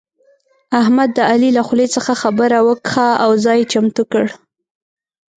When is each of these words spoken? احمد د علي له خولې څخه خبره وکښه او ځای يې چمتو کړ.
احمد 0.81 1.09
د 1.17 1.19
علي 1.31 1.49
له 1.57 1.61
خولې 1.67 1.87
څخه 1.95 2.13
خبره 2.21 2.57
وکښه 2.67 3.07
او 3.23 3.31
ځای 3.43 3.57
يې 3.61 3.69
چمتو 3.71 4.03
کړ. 4.11 4.25